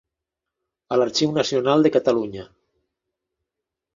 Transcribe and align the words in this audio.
A 0.95 0.97
l'Arxiu 1.01 1.35
Nacional 1.35 1.85
de 1.87 1.91
Catalunya. 1.97 2.45